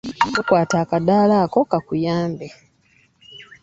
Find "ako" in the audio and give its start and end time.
1.45-1.59